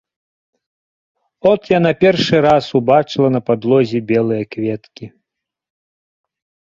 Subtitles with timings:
[1.51, 5.05] От яна першы раз убачыла на падлозе белыя кветкі.